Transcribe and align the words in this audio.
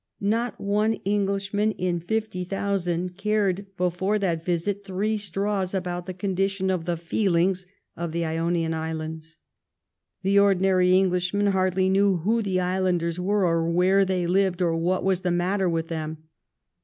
Not 0.19 0.59
one 0.59 0.93
Englishman 1.05 1.73
in 1.73 1.99
fifty 1.99 2.43
thou 2.43 2.75
sand 2.75 3.17
cared 3.17 3.67
before 3.77 4.17
that 4.17 4.43
visit 4.43 4.83
three 4.83 5.15
straws 5.15 5.75
about 5.75 6.07
the 6.07 6.13
condition 6.15 6.71
or 6.71 6.79
the 6.79 6.97
feelings 6.97 7.67
of 7.95 8.11
the 8.11 8.25
Ionian 8.25 8.73
Islands. 8.73 9.37
The 10.23 10.39
ordinary 10.39 10.97
Englishman 10.97 11.51
hardly 11.51 11.87
knew 11.87 12.17
who 12.17 12.41
the 12.41 12.59
islanders 12.59 13.19
were, 13.19 13.45
or 13.45 13.69
where 13.69 14.03
they 14.03 14.25
lived, 14.25 14.59
or 14.59 14.75
what 14.75 15.03
was 15.03 15.21
the 15.21 15.29
matter 15.29 15.69
with 15.69 15.89
them. 15.89 16.23